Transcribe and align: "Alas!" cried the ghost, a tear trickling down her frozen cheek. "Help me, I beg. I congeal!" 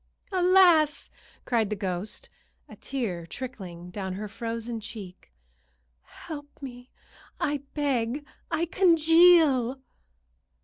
"Alas!" 0.31 1.11
cried 1.45 1.69
the 1.69 1.75
ghost, 1.75 2.27
a 2.67 2.75
tear 2.75 3.27
trickling 3.27 3.91
down 3.91 4.13
her 4.13 4.27
frozen 4.27 4.79
cheek. 4.79 5.31
"Help 6.01 6.59
me, 6.59 6.89
I 7.39 7.57
beg. 7.75 8.25
I 8.49 8.65
congeal!" 8.65 9.79